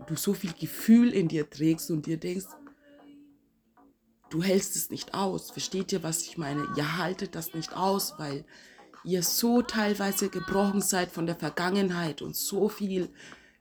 du 0.07 0.16
so 0.16 0.35
viel 0.35 0.52
Gefühl 0.52 1.12
in 1.12 1.28
dir 1.28 1.49
trägst 1.49 1.90
und 1.90 2.07
dir 2.07 2.16
denkst, 2.16 2.47
du 4.30 4.42
hältst 4.42 4.76
es 4.76 4.90
nicht 4.90 5.14
aus. 5.14 5.50
Versteht 5.50 5.92
ihr, 5.92 6.02
was 6.02 6.23
ich 6.23 6.38
meine? 6.38 6.66
Ihr 6.76 6.97
haltet 6.97 7.35
das 7.35 7.54
nicht 7.54 7.76
aus, 7.76 8.14
weil 8.19 8.45
ihr 9.04 9.23
so 9.23 9.62
teilweise 9.62 10.28
gebrochen 10.28 10.80
seid 10.80 11.11
von 11.11 11.26
der 11.26 11.37
Vergangenheit 11.37 12.23
und 12.23 12.37
so 12.37 12.69
viel 12.69 13.11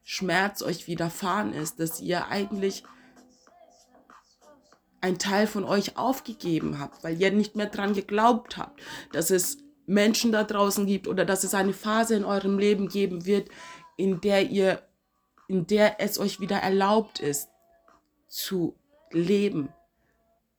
Schmerz 0.04 0.62
euch 0.62 0.88
widerfahren 0.88 1.54
ist, 1.54 1.80
dass 1.80 2.02
ihr 2.02 2.28
eigentlich 2.28 2.84
ein 5.02 5.18
Teil 5.18 5.48
von 5.48 5.64
euch 5.64 5.98
aufgegeben 5.98 6.80
habt, 6.80 7.04
weil 7.04 7.22
ihr 7.22 7.32
nicht 7.32 7.56
mehr 7.56 7.68
dran 7.68 7.94
geglaubt 7.94 8.58
habt, 8.58 8.82
dass 9.14 9.30
es 9.32 9.60
Menschen 9.86 10.32
da 10.32 10.44
draußen 10.44 10.86
gibt 10.86 11.08
oder 11.08 11.26
dass 11.26 11.44
es 11.44 11.54
eine 11.54 11.74
Phase 11.74 12.16
in 12.16 12.26
eurem 12.26 12.60
Leben 12.60 12.90
geben 12.90 13.26
wird, 13.26 13.50
in 13.98 14.22
der 14.22 14.50
ihr, 14.50 14.82
in 15.50 15.66
der 15.66 16.00
es 16.00 16.20
euch 16.20 16.40
wieder 16.40 16.58
erlaubt 16.58 17.20
ist, 17.20 17.50
zu 18.28 18.76
leben, 19.10 19.70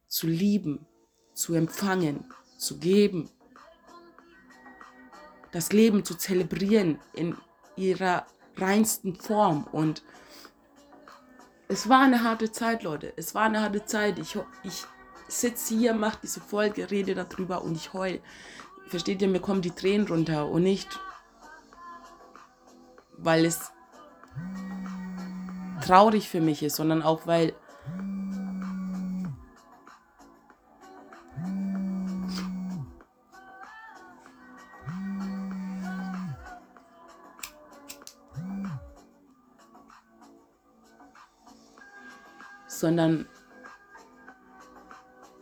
zu 0.08 0.26
lieben, 0.26 0.84
zu 1.32 1.54
empfangen, 1.54 2.24
zu 2.58 2.78
geben, 2.78 3.30
das 5.52 5.72
Leben 5.72 6.04
zu 6.04 6.16
zelebrieren 6.16 6.98
in 7.12 7.36
ihrer 7.76 8.26
reinsten 8.56 9.14
Form. 9.14 9.64
Und 9.70 10.02
es 11.68 11.88
war 11.88 12.00
eine 12.02 12.24
harte 12.24 12.50
Zeit, 12.50 12.82
Leute. 12.82 13.12
Es 13.16 13.32
war 13.32 13.44
eine 13.44 13.62
harte 13.62 13.84
Zeit. 13.84 14.18
Ich, 14.18 14.36
ich 14.64 14.86
sitze 15.28 15.76
hier, 15.76 15.94
mache 15.94 16.18
diese 16.24 16.40
Folge, 16.40 16.90
rede 16.90 17.14
darüber 17.14 17.62
und 17.62 17.76
ich 17.76 17.92
heul. 17.92 18.20
Versteht 18.88 19.22
ihr, 19.22 19.28
mir 19.28 19.40
kommen 19.40 19.62
die 19.62 19.70
Tränen 19.70 20.08
runter 20.08 20.48
und 20.48 20.64
nicht, 20.64 20.98
weil 23.16 23.44
es 23.44 23.70
traurig 25.80 26.28
für 26.28 26.40
mich 26.40 26.62
ist, 26.62 26.76
sondern 26.76 27.02
auch 27.02 27.26
weil 27.26 27.54
sondern 42.80 43.26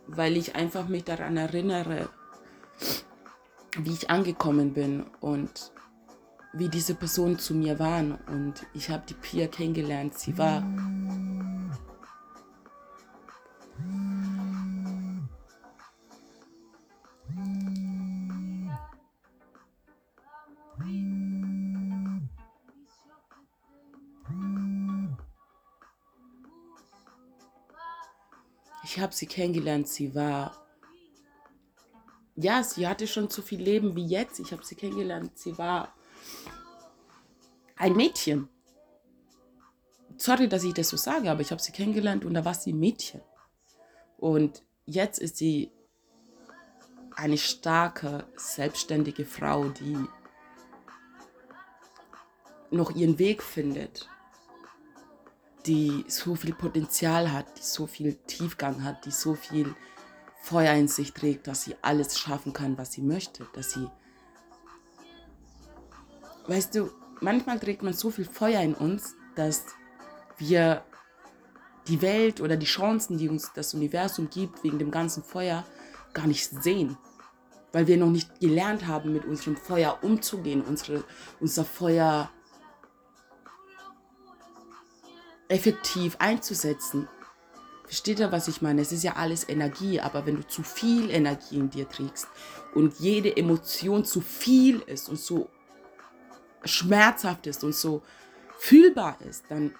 weil 0.07 0.35
ich 0.35 0.55
einfach 0.55 0.87
mich 0.89 1.05
daran 1.05 1.37
erinnere, 1.37 2.09
wie 3.77 3.93
ich 3.93 4.09
angekommen 4.09 4.73
bin 4.73 5.05
und 5.21 5.71
wie 6.53 6.69
diese 6.69 6.95
Personen 6.95 7.37
zu 7.39 7.53
mir 7.53 7.79
waren. 7.79 8.17
Und 8.27 8.65
ich 8.73 8.89
habe 8.89 9.03
die 9.07 9.13
Pia 9.13 9.47
kennengelernt. 9.47 10.17
Sie 10.17 10.37
war 10.37 10.63
Ich 28.91 28.99
habe 28.99 29.13
sie 29.13 29.27
kennengelernt. 29.27 29.87
Sie 29.87 30.15
war. 30.15 30.65
Ja, 32.35 32.63
sie 32.63 32.87
hatte 32.87 33.05
schon 33.05 33.29
so 33.29 33.43
viel 33.43 33.61
Leben 33.61 33.95
wie 33.95 34.07
jetzt. 34.07 34.39
Ich 34.39 34.51
habe 34.51 34.65
sie 34.65 34.73
kennengelernt. 34.73 35.37
Sie 35.37 35.55
war 35.59 35.93
ein 37.79 37.95
Mädchen. 37.95 38.47
Sorry, 40.17 40.47
dass 40.47 40.63
ich 40.63 40.73
das 40.75 40.89
so 40.89 40.97
sage, 40.97 41.31
aber 41.31 41.41
ich 41.41 41.49
habe 41.49 41.61
sie 41.61 41.71
kennengelernt 41.71 42.25
und 42.25 42.35
da 42.35 42.45
war 42.45 42.53
sie 42.53 42.73
ein 42.73 42.79
Mädchen. 42.79 43.21
Und 44.17 44.63
jetzt 44.85 45.17
ist 45.17 45.37
sie 45.37 45.71
eine 47.15 47.37
starke, 47.37 48.27
selbstständige 48.35 49.25
Frau, 49.25 49.69
die 49.69 49.97
noch 52.69 52.95
ihren 52.95 53.17
Weg 53.17 53.41
findet 53.41 54.07
die 55.65 56.05
so 56.07 56.35
viel 56.35 56.53
Potenzial 56.53 57.31
hat, 57.31 57.57
die 57.57 57.63
so 57.63 57.85
viel 57.85 58.15
Tiefgang 58.15 58.83
hat, 58.83 59.05
die 59.05 59.11
so 59.11 59.35
viel 59.35 59.75
Feuer 60.41 60.73
in 60.73 60.87
sich 60.87 61.13
trägt, 61.13 61.47
dass 61.47 61.63
sie 61.63 61.75
alles 61.81 62.17
schaffen 62.17 62.53
kann, 62.53 62.77
was 62.77 62.93
sie 62.93 63.01
möchte, 63.01 63.45
dass 63.53 63.71
sie 63.71 63.87
Weißt 66.47 66.73
du, 66.73 66.89
manchmal 67.21 67.59
trägt 67.59 67.83
man 67.83 67.93
so 67.93 68.11
viel 68.11 68.25
Feuer 68.25 68.61
in 68.61 68.73
uns, 68.73 69.15
dass 69.35 69.65
wir 70.37 70.83
die 71.87 72.01
Welt 72.01 72.41
oder 72.41 72.55
die 72.55 72.65
Chancen, 72.65 73.17
die 73.17 73.29
uns 73.29 73.51
das 73.53 73.73
Universum 73.73 74.29
gibt, 74.29 74.63
wegen 74.63 74.79
dem 74.79 74.91
ganzen 74.91 75.23
Feuer 75.23 75.65
gar 76.13 76.27
nicht 76.27 76.49
sehen. 76.63 76.97
Weil 77.71 77.87
wir 77.87 77.97
noch 77.97 78.09
nicht 78.09 78.39
gelernt 78.39 78.87
haben, 78.87 79.13
mit 79.13 79.25
unserem 79.25 79.55
Feuer 79.55 79.99
umzugehen, 80.01 80.61
unsere, 80.61 81.03
unser 81.39 81.65
Feuer 81.65 82.29
effektiv 85.47 86.15
einzusetzen. 86.19 87.07
Versteht 87.85 88.19
ihr, 88.19 88.31
was 88.31 88.47
ich 88.47 88.61
meine? 88.61 88.81
Es 88.81 88.91
ist 88.91 89.03
ja 89.03 89.15
alles 89.15 89.49
Energie, 89.49 89.99
aber 89.99 90.25
wenn 90.25 90.35
du 90.35 90.47
zu 90.47 90.61
viel 90.61 91.09
Energie 91.09 91.57
in 91.57 91.71
dir 91.71 91.89
trägst 91.89 92.27
und 92.75 92.99
jede 92.99 93.35
Emotion 93.35 94.05
zu 94.05 94.21
viel 94.21 94.79
ist 94.81 95.09
und 95.09 95.19
so 95.19 95.49
schmerzhaft 96.69 97.47
ist 97.47 97.63
und 97.63 97.75
so 97.75 98.01
fühlbar 98.57 99.17
ist, 99.21 99.45
dann 99.49 99.75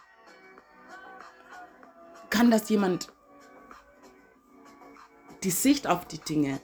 kann 2.29 2.51
das 2.51 2.69
jemand 2.69 3.11
die 5.43 5.51
Sicht 5.51 5.87
auf 5.87 6.05
die 6.05 6.19
Dinge 6.19 6.59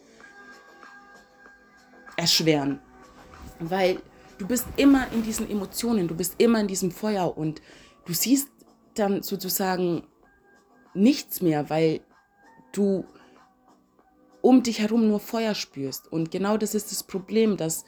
erschweren. 2.17 2.79
Weil 3.59 4.01
du 4.37 4.47
bist 4.47 4.65
immer 4.77 5.11
in 5.11 5.23
diesen 5.23 5.49
Emotionen, 5.49 6.07
du 6.07 6.15
bist 6.15 6.35
immer 6.37 6.59
in 6.59 6.67
diesem 6.67 6.91
Feuer 6.91 7.37
und 7.37 7.61
du 8.05 8.13
siehst 8.13 8.49
dann 8.95 9.23
sozusagen 9.23 10.07
nichts 10.93 11.41
mehr, 11.41 11.69
weil 11.69 12.01
du 12.71 13.05
um 14.41 14.61
dich 14.61 14.79
herum 14.79 15.07
nur 15.07 15.19
Feuer 15.19 15.55
spürst. 15.55 16.11
Und 16.11 16.31
genau 16.31 16.57
das 16.57 16.75
ist 16.75 16.91
das 16.91 17.03
Problem, 17.03 17.57
dass 17.57 17.83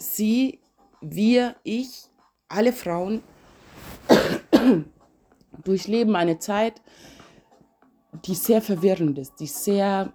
sie, 0.00 0.60
wir, 1.00 1.56
ich, 1.62 2.08
alle 2.48 2.72
Frauen 2.72 3.22
durchleben 5.64 6.16
eine 6.16 6.38
Zeit, 6.38 6.82
die 8.24 8.34
sehr 8.34 8.60
verwirrend 8.60 9.18
ist, 9.18 9.36
die 9.38 9.46
sehr 9.46 10.12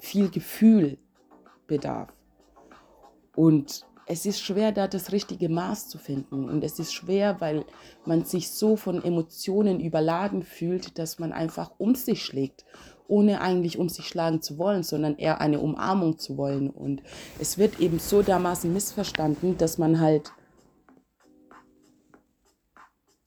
viel 0.00 0.30
Gefühl 0.30 0.98
bedarf. 1.66 2.12
Und 3.36 3.86
es 4.06 4.26
ist 4.26 4.40
schwer, 4.40 4.72
da 4.72 4.88
das 4.88 5.12
richtige 5.12 5.48
Maß 5.48 5.88
zu 5.88 5.98
finden. 5.98 6.48
Und 6.48 6.64
es 6.64 6.80
ist 6.80 6.92
schwer, 6.92 7.40
weil 7.40 7.64
man 8.04 8.24
sich 8.24 8.50
so 8.50 8.74
von 8.74 9.04
Emotionen 9.04 9.78
überladen 9.78 10.42
fühlt, 10.42 10.98
dass 10.98 11.20
man 11.20 11.32
einfach 11.32 11.70
um 11.78 11.94
sich 11.94 12.24
schlägt, 12.24 12.64
ohne 13.10 13.40
eigentlich 13.40 13.78
um 13.78 13.88
sich 13.88 14.06
schlagen 14.06 14.40
zu 14.40 14.56
wollen, 14.56 14.82
sondern 14.82 15.16
eher 15.16 15.40
eine 15.40 15.60
Umarmung 15.60 16.18
zu 16.18 16.36
wollen. 16.36 16.70
Und 16.70 17.02
es 17.38 17.58
wird 17.58 17.80
eben 17.80 17.98
so 17.98 18.22
dermaßen 18.22 18.72
missverstanden, 18.72 19.58
dass 19.58 19.78
man 19.78 20.00
halt 20.00 20.32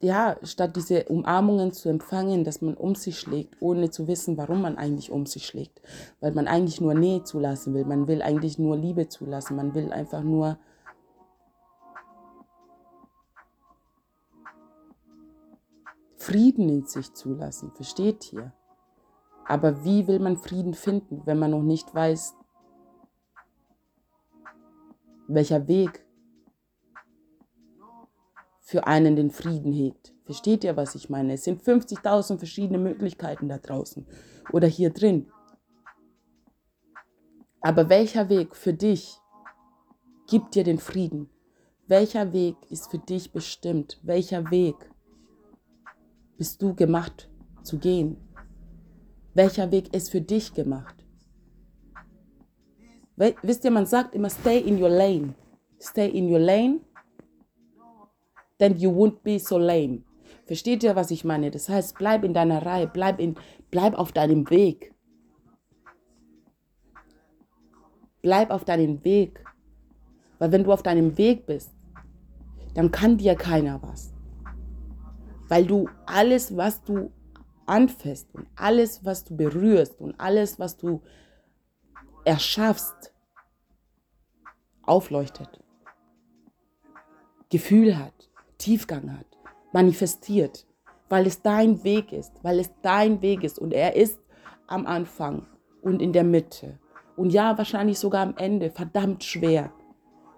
ja, 0.04 0.36
statt 0.44 0.76
diese 0.76 1.06
Umarmungen 1.06 1.72
zu 1.72 1.88
empfangen, 1.88 2.44
dass 2.44 2.62
man 2.62 2.74
um 2.74 2.94
sich 2.94 3.18
schlägt, 3.18 3.56
ohne 3.62 3.90
zu 3.90 4.06
wissen, 4.08 4.38
warum 4.38 4.62
man 4.62 4.78
eigentlich 4.78 5.12
um 5.12 5.26
sich 5.26 5.46
schlägt. 5.46 5.82
Weil 6.20 6.34
man 6.34 6.48
eigentlich 6.48 6.82
nur 6.82 6.94
Nähe 6.94 7.24
zulassen 7.24 7.74
will. 7.74 7.86
Man 7.86 8.08
will 8.08 8.22
eigentlich 8.22 8.60
nur 8.60 8.76
Liebe 8.76 9.08
zulassen. 9.08 9.56
Man 9.56 9.74
will 9.74 9.94
einfach 9.94 10.22
nur 10.22 10.58
Frieden 16.18 16.68
in 16.68 16.86
sich 16.86 17.14
zulassen. 17.14 17.72
Versteht 17.74 18.34
ihr? 18.34 18.52
Aber 19.46 19.84
wie 19.84 20.08
will 20.08 20.20
man 20.20 20.38
Frieden 20.38 20.74
finden, 20.74 21.22
wenn 21.26 21.40
man 21.40 21.52
noch 21.52 21.62
nicht 21.62 21.94
weiß, 21.94 22.36
welcher 25.28 25.68
Weg 25.68 26.06
für 28.60 28.88
einen 28.88 29.16
den 29.16 29.32
Frieden 29.32 29.74
hegt? 29.74 30.14
Versteht 30.26 30.64
ihr, 30.64 30.78
was 30.78 30.96
ich 30.96 31.10
meine? 31.10 31.34
Es 31.34 31.44
sind 31.44 31.62
50.000 31.62 32.38
verschiedene 32.38 32.78
Möglichkeiten 32.78 33.50
da 33.50 33.58
draußen 33.58 34.08
oder 34.52 34.68
hier 34.68 34.90
drin. 34.92 35.30
Aber 37.60 37.90
welcher 37.90 38.30
Weg 38.30 38.56
für 38.56 38.74
dich 38.74 39.20
gibt 40.28 40.56
dir 40.56 40.64
den 40.64 40.80
Frieden? 40.80 41.30
Welcher 41.88 42.32
Weg 42.32 42.56
ist 42.70 42.90
für 42.90 43.00
dich 43.00 43.32
bestimmt? 43.32 44.00
Welcher 44.04 44.50
Weg 44.52 44.76
bist 46.38 46.62
du 46.62 46.74
gemacht 46.74 47.30
zu 47.64 47.78
gehen? 47.78 48.18
Welcher 49.34 49.72
Weg 49.72 49.94
ist 49.96 50.12
für 50.12 50.22
dich 50.22 50.54
gemacht? 50.54 50.96
Wisst 53.16 53.64
ihr, 53.64 53.72
man 53.72 53.86
sagt 53.86 54.16
immer, 54.16 54.30
stay 54.30 54.60
in 54.60 54.82
your 54.82 54.90
lane. 54.90 55.36
Stay 55.80 56.10
in 56.10 56.32
your 56.32 56.40
lane, 56.40 56.80
then 58.58 58.78
you 58.78 58.90
won't 58.90 59.22
be 59.24 59.38
so 59.38 59.58
lame. 59.58 60.04
Versteht 60.46 60.84
ihr, 60.84 60.96
was 60.96 61.12
ich 61.12 61.26
meine? 61.26 61.52
Das 61.52 61.68
heißt, 61.68 61.98
bleib 61.98 62.24
in 62.24 62.34
deiner 62.34 62.66
Reihe, 62.66 62.88
bleib, 62.88 63.20
in, 63.20 63.36
bleib 63.70 63.96
auf 63.96 64.14
deinem 64.14 64.50
Weg. 64.50 64.94
Bleib 68.22 68.52
auf 68.52 68.64
deinem 68.64 69.04
Weg. 69.04 69.44
Weil 70.40 70.52
wenn 70.54 70.64
du 70.64 70.72
auf 70.72 70.84
deinem 70.84 71.18
Weg 71.18 71.46
bist, 71.46 71.72
dann 72.74 72.92
kann 72.92 73.18
dir 73.18 73.36
keiner 73.36 73.82
was. 73.82 74.14
Weil 75.50 75.66
du 75.66 75.90
alles, 76.06 76.56
was 76.56 76.82
du 76.84 77.12
anfasst 77.66 78.28
und 78.34 78.48
alles, 78.56 79.04
was 79.06 79.24
du 79.24 79.36
berührst 79.36 80.00
und 80.00 80.20
alles, 80.20 80.60
was 80.60 80.78
du 80.78 81.02
erschaffst, 82.26 83.14
aufleuchtet, 84.84 85.60
Gefühl 87.50 87.98
hat, 87.98 88.30
Tiefgang 88.58 89.18
hat, 89.18 89.28
manifestiert, 89.72 90.66
weil 91.10 91.28
es 91.28 91.42
dein 91.42 91.84
Weg 91.84 92.12
ist, 92.12 92.34
weil 92.42 92.60
es 92.60 92.72
dein 92.82 93.22
Weg 93.22 93.44
ist 93.44 93.60
und 93.60 93.74
er 93.74 93.96
ist 93.96 94.20
am 94.68 94.86
Anfang 94.86 95.46
und 95.82 96.02
in 96.02 96.14
der 96.14 96.24
Mitte 96.24 96.80
und 97.16 97.32
ja, 97.32 97.58
wahrscheinlich 97.58 98.00
sogar 98.00 98.22
am 98.22 98.36
Ende, 98.38 98.72
verdammt 98.72 99.24
schwer. 99.24 99.72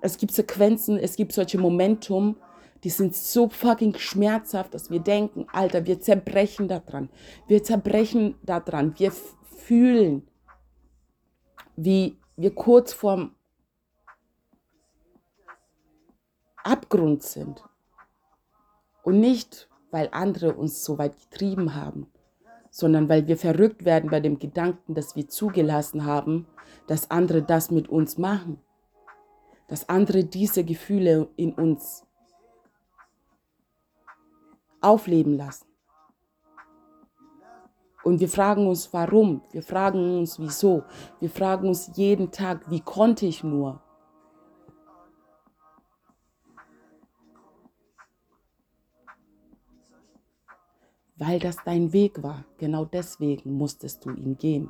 Es 0.02 0.18
gibt 0.18 0.34
Sequenzen, 0.34 0.98
es 0.98 1.16
gibt 1.16 1.32
solche 1.32 1.58
Momentum, 1.58 2.36
die 2.84 2.90
sind 2.90 3.16
so 3.16 3.50
fucking 3.50 3.96
schmerzhaft, 3.96 4.74
dass 4.74 4.90
wir 4.90 5.00
denken, 5.00 5.48
Alter, 5.52 5.86
wir 5.86 6.00
zerbrechen 6.00 6.68
daran. 6.68 7.10
Wir 7.48 7.64
zerbrechen 7.64 8.36
daran. 8.44 8.94
Wir 9.00 9.12
fühlen, 9.12 10.28
wie 11.76 12.18
wir 12.36 12.54
kurz 12.54 12.94
vorm 12.94 13.36
Abgrund 16.64 17.24
sind. 17.24 17.64
Und 19.04 19.20
nicht, 19.20 19.70
weil 19.92 20.10
andere 20.12 20.56
uns 20.56 20.84
so 20.84 20.98
weit 20.98 21.18
getrieben 21.18 21.76
haben, 21.76 22.08
sondern 22.72 23.08
weil 23.08 23.28
wir 23.28 23.38
verrückt 23.38 23.86
werden 23.86 24.10
bei 24.10 24.20
dem 24.20 24.40
Gedanken, 24.40 24.96
dass 24.96 25.16
wir 25.16 25.30
zugelassen 25.30 26.06
haben, 26.06 26.48
dass 26.88 27.12
andere 27.12 27.42
das 27.42 27.72
mit 27.72 27.88
uns 27.88 28.18
machen, 28.18 28.60
dass 29.68 29.90
andere 29.90 30.26
diese 30.26 30.64
Gefühle 30.64 31.30
in 31.36 31.54
uns 31.54 32.06
aufleben 34.86 35.36
lassen. 35.38 35.66
Und 38.04 38.20
wir 38.20 38.30
fragen 38.30 38.68
uns, 38.68 38.94
warum? 38.94 39.42
Wir 39.52 39.64
fragen 39.64 40.20
uns, 40.20 40.40
wieso? 40.40 40.84
Wir 41.20 41.30
fragen 41.30 41.68
uns 41.68 41.90
jeden 41.96 42.30
Tag, 42.32 42.70
wie 42.70 42.82
konnte 42.82 43.26
ich 43.26 43.44
nur? 43.44 43.82
Weil 51.18 51.40
das 51.40 51.56
dein 51.66 51.92
Weg 51.94 52.22
war. 52.22 52.46
Genau 52.60 52.86
deswegen 52.86 53.54
musstest 53.54 54.06
du 54.06 54.12
ihn 54.12 54.38
gehen. 54.38 54.70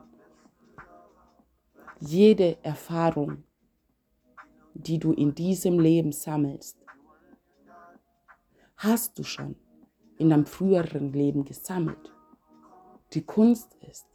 Jede 1.99 2.63
Erfahrung, 2.63 3.43
die 4.75 4.99
du 4.99 5.11
in 5.11 5.35
diesem 5.35 5.79
Leben 5.79 6.13
sammelst, 6.13 6.77
hast 8.77 9.19
du 9.19 9.23
schon 9.23 9.55
in 10.17 10.29
deinem 10.29 10.45
früheren 10.45 11.11
Leben 11.13 11.45
gesammelt. 11.45 12.13
Die 13.13 13.25
Kunst 13.25 13.75
ist, 13.75 14.05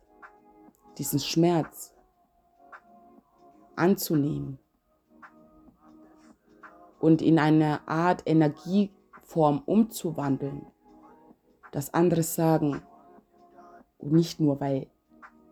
diesen 0.99 1.19
Schmerz 1.19 1.95
anzunehmen 3.76 4.59
und 6.99 7.23
in 7.23 7.38
eine 7.38 7.87
Art 7.88 8.23
Energieform 8.26 9.62
umzuwandeln, 9.64 10.66
dass 11.73 11.95
andere 11.95 12.23
sagen, 12.23 12.83
und 13.99 14.12
nicht 14.12 14.40
nur, 14.40 14.61
weil 14.61 14.88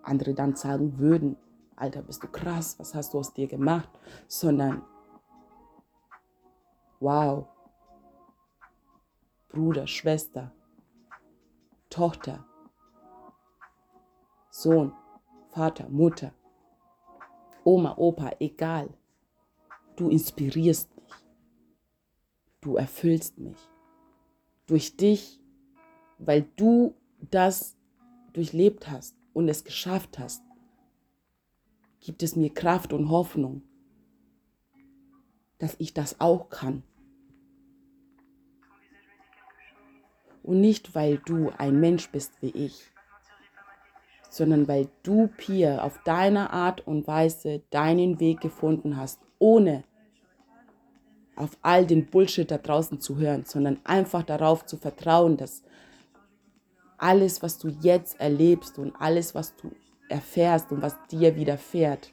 andere 0.03 0.35
dann 0.35 0.57
sagen 0.57 0.99
würden, 0.99 1.37
Alter, 1.77 2.03
bist 2.03 2.23
du 2.23 2.29
krass, 2.29 2.79
was 2.79 2.95
hast 2.95 3.15
du 3.15 3.19
aus 3.19 3.33
dir 3.33 3.47
gemacht, 3.47 3.89
sondern 4.27 4.83
wow, 7.01 7.47
Bruder, 9.49 9.87
Schwester, 9.87 10.53
Tochter, 11.91 12.45
Sohn, 14.51 14.93
Vater, 15.49 15.89
Mutter, 15.89 16.33
Oma, 17.65 17.95
Opa, 17.97 18.33
egal. 18.41 18.89
Du 19.97 20.09
inspirierst 20.09 20.95
mich. 20.97 21.15
Du 22.61 22.77
erfüllst 22.77 23.39
mich. 23.39 23.59
Durch 24.67 24.97
dich, 24.97 25.41
weil 26.19 26.43
du 26.57 26.95
das 27.31 27.77
durchlebt 28.33 28.91
hast 28.91 29.17
und 29.33 29.49
es 29.49 29.65
geschafft 29.65 30.19
hast, 30.19 30.43
gibt 32.01 32.23
es 32.23 32.37
mir 32.37 32.53
Kraft 32.53 32.93
und 32.93 33.11
Hoffnung, 33.11 33.63
dass 35.59 35.75
ich 35.79 35.95
das 35.95 36.21
auch 36.21 36.49
kann. 36.49 36.83
Und 40.49 40.63
nicht, 40.63 40.95
weil 40.95 41.19
du 41.27 41.53
ein 41.59 41.79
Mensch 41.79 42.09
bist 42.09 42.33
wie 42.41 42.49
ich, 42.49 42.91
sondern 44.31 44.67
weil 44.67 44.89
du, 45.03 45.29
Pia, 45.37 45.83
auf 45.83 46.01
deine 46.05 46.55
Art 46.55 46.87
und 46.87 47.07
Weise 47.07 47.61
deinen 47.69 48.19
Weg 48.19 48.41
gefunden 48.41 48.97
hast, 48.97 49.21
ohne 49.39 49.85
auf 51.37 51.51
all 51.61 51.85
den 51.87 52.07
Bullshit 52.07 52.51
da 52.51 52.57
draußen 52.57 52.99
zu 52.99 53.19
hören, 53.19 53.45
sondern 53.45 53.79
einfach 53.85 54.23
darauf 54.23 54.65
zu 54.65 54.79
vertrauen, 54.79 55.37
dass 55.37 55.65
alles, 56.97 57.43
was 57.43 57.59
du 57.59 57.69
jetzt 57.83 58.19
erlebst 58.19 58.79
und 58.79 58.97
alles, 58.99 59.35
was 59.35 59.55
du 59.55 59.71
erfährst 60.09 60.73
und 60.73 60.81
was 60.81 60.97
dir 61.11 61.37
widerfährt, 61.37 62.11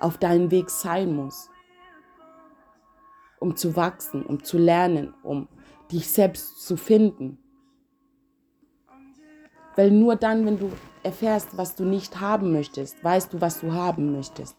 auf 0.00 0.16
deinem 0.16 0.50
Weg 0.50 0.70
sein 0.70 1.14
muss 1.14 1.50
um 3.40 3.56
zu 3.56 3.76
wachsen, 3.76 4.24
um 4.24 4.42
zu 4.42 4.58
lernen, 4.58 5.14
um 5.22 5.48
dich 5.90 6.10
selbst 6.10 6.66
zu 6.66 6.76
finden. 6.76 7.38
Weil 9.76 9.90
nur 9.90 10.16
dann, 10.16 10.44
wenn 10.44 10.58
du 10.58 10.72
erfährst, 11.02 11.56
was 11.56 11.74
du 11.74 11.84
nicht 11.84 12.20
haben 12.20 12.52
möchtest, 12.52 13.02
weißt 13.02 13.32
du, 13.32 13.40
was 13.40 13.60
du 13.60 13.72
haben 13.72 14.12
möchtest. 14.12 14.56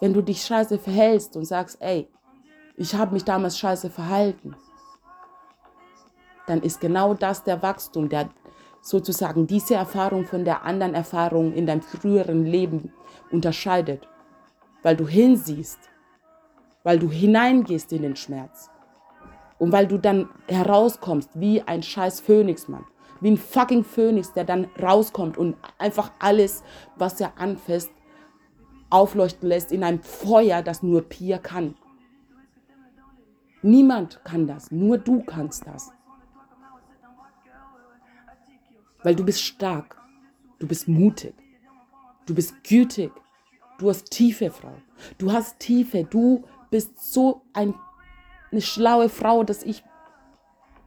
Wenn 0.00 0.14
du 0.14 0.22
dich 0.22 0.42
scheiße 0.42 0.78
verhältst 0.78 1.36
und 1.36 1.44
sagst, 1.44 1.78
ey, 1.80 2.08
ich 2.76 2.94
habe 2.94 3.14
mich 3.14 3.24
damals 3.24 3.58
scheiße 3.58 3.90
verhalten, 3.90 4.54
dann 6.46 6.62
ist 6.62 6.80
genau 6.80 7.14
das 7.14 7.42
der 7.42 7.62
Wachstum, 7.62 8.08
der 8.08 8.30
sozusagen 8.80 9.46
diese 9.46 9.74
Erfahrung 9.74 10.24
von 10.24 10.44
der 10.44 10.64
anderen 10.64 10.94
Erfahrung 10.94 11.52
in 11.54 11.66
deinem 11.66 11.82
früheren 11.82 12.44
Leben 12.44 12.92
unterscheidet. 13.32 14.08
Weil 14.82 14.96
du 14.96 15.08
hinsiehst 15.08 15.80
weil 16.86 17.00
du 17.00 17.10
hineingehst 17.10 17.92
in 17.92 18.02
den 18.02 18.14
Schmerz. 18.14 18.70
Und 19.58 19.72
weil 19.72 19.88
du 19.88 19.98
dann 19.98 20.28
herauskommst 20.46 21.30
wie 21.34 21.60
ein 21.62 21.82
scheiß 21.82 22.20
Phönix, 22.20 22.68
Mann. 22.68 22.84
Wie 23.20 23.32
ein 23.32 23.36
fucking 23.36 23.82
Phönix, 23.82 24.32
der 24.34 24.44
dann 24.44 24.68
rauskommt 24.80 25.36
und 25.36 25.56
einfach 25.78 26.12
alles, 26.20 26.62
was 26.94 27.20
er 27.20 27.40
anfasst, 27.40 27.90
aufleuchten 28.88 29.48
lässt 29.48 29.72
in 29.72 29.82
einem 29.82 30.00
Feuer, 30.00 30.62
das 30.62 30.84
nur 30.84 31.02
Pia 31.02 31.38
kann. 31.38 31.74
Niemand 33.62 34.24
kann 34.24 34.46
das, 34.46 34.70
nur 34.70 34.96
du 34.96 35.24
kannst 35.24 35.66
das. 35.66 35.90
Weil 39.02 39.16
du 39.16 39.24
bist 39.24 39.42
stark, 39.42 40.00
du 40.60 40.68
bist 40.68 40.86
mutig, 40.86 41.34
du 42.26 42.34
bist 42.36 42.62
gütig, 42.62 43.10
du 43.78 43.88
hast 43.88 44.08
Tiefe, 44.12 44.52
Frau. 44.52 44.74
Du 45.18 45.32
hast 45.32 45.58
Tiefe, 45.58 46.04
du 46.04 46.44
bist 46.76 47.10
so 47.10 47.40
ein, 47.54 47.74
eine 48.52 48.60
schlaue 48.60 49.08
Frau, 49.08 49.44
dass 49.44 49.62
ich 49.62 49.82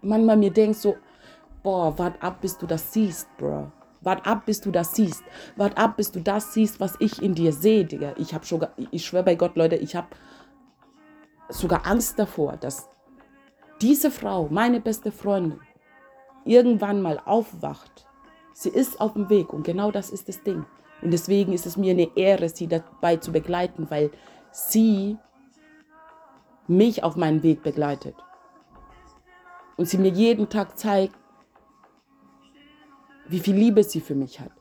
manchmal 0.04 0.38
mir 0.38 0.52
denke 0.52 0.78
so, 0.78 0.97
boah, 1.63 1.97
wart 1.97 2.21
ab, 2.21 2.41
bis 2.41 2.60
du 2.60 2.67
das 2.67 2.93
siehst, 2.93 3.28
bro. 3.38 3.71
Wart 4.02 4.28
ab, 4.28 4.45
bis 4.45 4.62
du 4.62 4.69
das 4.69 4.93
siehst. 4.93 5.23
Wart 5.56 5.75
ab, 5.80 5.97
bis 5.97 6.12
du 6.12 6.19
das 6.19 6.54
siehst, 6.54 6.80
was 6.80 6.93
ich 6.99 7.23
in 7.23 7.34
dir 7.34 7.52
sehe, 7.52 7.86
Digga. 7.86 8.13
Ich 8.17 8.36
habe 8.36 8.45
schon, 8.45 8.67
ich 8.91 9.04
schwöre 9.04 9.23
bei 9.23 9.34
Gott, 9.34 9.56
Leute, 9.56 9.78
ich 9.78 9.95
habe 9.95 10.10
sogar 11.49 11.88
Angst 11.88 12.19
davor, 12.19 12.56
dass 12.58 12.88
diese 13.82 14.12
Frau, 14.12 14.47
meine 14.52 14.80
beste 14.80 15.12
Freundin, 15.12 15.60
irgendwann 16.45 17.02
mal 17.02 17.19
aufwacht. 17.25 18.06
Sie 18.54 18.69
ist 18.69 19.02
auf 19.02 19.13
dem 19.13 19.28
Weg 19.32 19.54
und 19.54 19.63
genau 19.63 19.89
das 19.89 20.12
ist 20.12 20.30
das 20.30 20.43
Ding. 20.43 20.67
Und 21.02 21.10
deswegen 21.10 21.52
ist 21.52 21.65
es 21.65 21.78
mir 21.78 21.93
eine 21.93 22.15
Ehre, 22.15 22.47
sie 22.47 22.67
dabei 22.67 23.17
zu 23.17 23.32
begleiten, 23.32 23.88
weil 23.89 24.12
sie 24.52 25.17
mich 26.70 27.04
auf 27.04 27.16
meinen 27.16 27.44
Weg 27.44 27.64
begleitet. 27.64 28.16
Und 29.78 29.88
sie 29.88 29.98
mir 29.98 30.12
jeden 30.12 30.50
Tag 30.50 30.78
zeigt, 30.78 31.16
wie 33.28 33.40
viel 33.40 33.56
Liebe 33.56 33.84
sie 33.84 34.02
für 34.02 34.16
mich 34.16 34.40
hat 34.40 34.52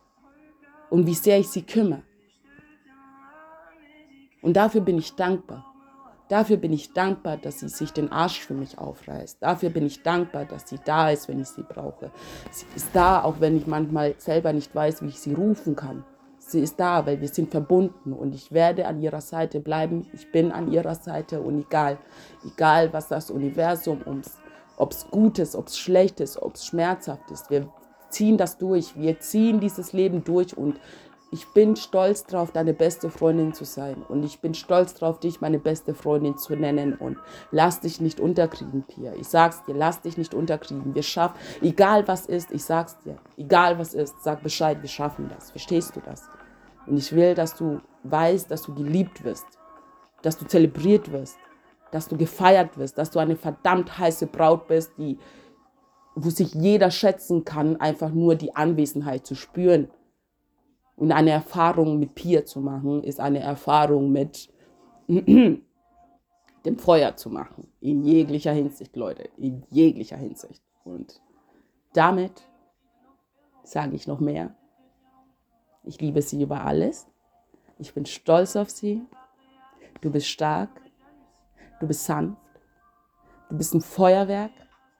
und 0.90 1.06
wie 1.06 1.14
sehr 1.14 1.38
ich 1.38 1.48
sie 1.48 1.62
kümmere. 1.62 2.02
Und 4.42 4.54
dafür 4.56 4.80
bin 4.80 4.98
ich 4.98 5.14
dankbar. 5.14 5.64
Dafür 6.28 6.58
bin 6.58 6.74
ich 6.74 6.92
dankbar, 6.92 7.38
dass 7.38 7.60
sie 7.60 7.68
sich 7.68 7.90
den 7.92 8.12
Arsch 8.12 8.40
für 8.40 8.52
mich 8.52 8.78
aufreißt. 8.78 9.42
Dafür 9.42 9.70
bin 9.70 9.86
ich 9.86 10.02
dankbar, 10.02 10.44
dass 10.44 10.68
sie 10.68 10.78
da 10.84 11.10
ist, 11.10 11.26
wenn 11.26 11.40
ich 11.40 11.48
sie 11.48 11.62
brauche. 11.62 12.10
Sie 12.50 12.66
ist 12.76 12.90
da, 12.92 13.22
auch 13.22 13.40
wenn 13.40 13.56
ich 13.56 13.66
manchmal 13.66 14.14
selber 14.18 14.52
nicht 14.52 14.74
weiß, 14.74 15.02
wie 15.02 15.08
ich 15.08 15.20
sie 15.20 15.32
rufen 15.32 15.74
kann. 15.74 16.04
Sie 16.48 16.60
ist 16.60 16.80
da, 16.80 17.04
weil 17.04 17.20
wir 17.20 17.28
sind 17.28 17.50
verbunden 17.50 18.14
und 18.14 18.34
ich 18.34 18.52
werde 18.52 18.86
an 18.86 19.02
ihrer 19.02 19.20
Seite 19.20 19.60
bleiben. 19.60 20.08
Ich 20.14 20.32
bin 20.32 20.50
an 20.50 20.72
ihrer 20.72 20.94
Seite 20.94 21.42
und 21.42 21.58
egal, 21.58 21.98
egal 22.42 22.90
was 22.94 23.08
das 23.08 23.30
Universum 23.30 24.00
ums, 24.06 24.38
ob 24.78 24.92
es 24.92 25.06
gut 25.10 25.38
ist, 25.38 25.54
ob 25.54 25.66
es 25.66 25.78
schlecht 25.78 26.20
ist, 26.20 26.40
ob 26.40 26.54
es 26.54 26.64
schmerzhaft 26.64 27.30
ist, 27.30 27.50
wir 27.50 27.68
ziehen 28.08 28.38
das 28.38 28.56
durch. 28.56 28.96
Wir 28.96 29.20
ziehen 29.20 29.60
dieses 29.60 29.92
Leben 29.92 30.24
durch 30.24 30.56
und 30.56 30.80
ich 31.30 31.46
bin 31.48 31.76
stolz 31.76 32.24
drauf, 32.24 32.50
deine 32.52 32.72
beste 32.72 33.10
Freundin 33.10 33.52
zu 33.52 33.66
sein. 33.66 34.02
Und 34.08 34.22
ich 34.22 34.40
bin 34.40 34.54
stolz 34.54 34.94
drauf, 34.94 35.20
dich 35.20 35.42
meine 35.42 35.58
beste 35.58 35.94
Freundin 35.94 36.38
zu 36.38 36.56
nennen. 36.56 36.94
Und 36.94 37.18
lass 37.50 37.80
dich 37.80 38.00
nicht 38.00 38.20
unterkriegen, 38.20 38.84
Pia. 38.84 39.12
Ich 39.12 39.28
sag's 39.28 39.62
dir, 39.66 39.74
lass 39.74 40.00
dich 40.00 40.16
nicht 40.16 40.32
unterkriegen. 40.32 40.94
Wir 40.94 41.02
schaffen, 41.02 41.36
egal 41.60 42.08
was 42.08 42.24
ist, 42.24 42.50
ich 42.50 42.64
sag's 42.64 42.98
dir, 43.00 43.18
egal 43.36 43.78
was 43.78 43.92
ist, 43.92 44.22
sag 44.22 44.42
Bescheid, 44.42 44.80
wir 44.80 44.88
schaffen 44.88 45.28
das. 45.28 45.50
Verstehst 45.50 45.94
du 45.94 46.00
das? 46.00 46.30
Und 46.88 46.96
ich 46.96 47.12
will, 47.14 47.34
dass 47.34 47.54
du 47.54 47.80
weißt, 48.04 48.50
dass 48.50 48.62
du 48.62 48.74
geliebt 48.74 49.24
wirst, 49.24 49.46
dass 50.22 50.38
du 50.38 50.46
zelebriert 50.46 51.12
wirst, 51.12 51.36
dass 51.90 52.08
du 52.08 52.16
gefeiert 52.16 52.78
wirst, 52.78 52.98
dass 52.98 53.10
du 53.10 53.18
eine 53.18 53.36
verdammt 53.36 53.98
heiße 53.98 54.26
Braut 54.26 54.68
bist, 54.68 54.92
die, 54.98 55.18
wo 56.14 56.30
sich 56.30 56.54
jeder 56.54 56.90
schätzen 56.90 57.44
kann, 57.44 57.76
einfach 57.76 58.10
nur 58.10 58.34
die 58.34 58.54
Anwesenheit 58.56 59.26
zu 59.26 59.34
spüren. 59.34 59.90
Und 60.96 61.12
eine 61.12 61.30
Erfahrung 61.30 61.98
mit 61.98 62.14
Pia 62.14 62.44
zu 62.44 62.60
machen, 62.60 63.04
ist 63.04 63.20
eine 63.20 63.40
Erfahrung 63.40 64.10
mit 64.10 64.48
dem 65.08 65.62
Feuer 66.76 67.16
zu 67.16 67.30
machen. 67.30 67.68
In 67.80 68.02
jeglicher 68.02 68.52
Hinsicht, 68.52 68.96
Leute. 68.96 69.28
In 69.36 69.64
jeglicher 69.70 70.16
Hinsicht. 70.16 70.62
Und 70.84 71.20
damit 71.92 72.42
sage 73.62 73.94
ich 73.94 74.06
noch 74.06 74.18
mehr. 74.18 74.57
Ich 75.88 76.02
liebe 76.02 76.20
sie 76.20 76.42
über 76.42 76.66
alles. 76.66 77.06
Ich 77.78 77.94
bin 77.94 78.04
stolz 78.04 78.56
auf 78.56 78.68
sie. 78.68 79.06
Du 80.02 80.10
bist 80.10 80.26
stark. 80.26 80.68
Du 81.80 81.86
bist 81.86 82.04
sanft. 82.04 82.36
Du 83.48 83.56
bist 83.56 83.72
ein 83.72 83.80
Feuerwerk. 83.80 84.52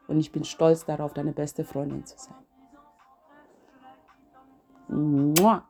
Und 0.07 0.18
ich 0.18 0.33
bin 0.33 0.44
stolz 0.44 0.87
darauf, 0.87 1.12
deine 1.12 1.33
beste 1.33 1.62
Freundin 1.62 2.07
zu 2.07 2.16
sein. 2.16 2.35
Mua. 4.88 5.68